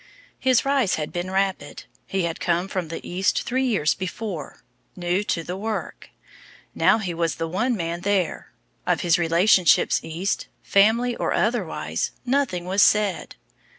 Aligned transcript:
His 0.39 0.65
rise 0.65 0.95
had 0.95 1.13
been 1.13 1.29
rapid. 1.29 1.83
He 2.07 2.23
had 2.23 2.39
come 2.39 2.67
from 2.67 2.87
the 2.87 3.07
east 3.07 3.43
three 3.43 3.65
years 3.67 3.93
before, 3.93 4.63
new 4.95 5.23
to 5.25 5.43
the 5.43 5.55
work. 5.55 6.09
Now, 6.73 6.97
he 6.97 7.13
was 7.13 7.35
the 7.35 7.47
one 7.47 7.75
man 7.77 8.01
there. 8.01 8.51
Of 8.87 9.01
his 9.01 9.19
relationships 9.19 9.99
east, 10.01 10.47
family 10.63 11.15
or 11.15 11.33
otherwise, 11.35 12.13
nothing 12.25 12.65
was 12.65 12.81
said. 12.81 13.35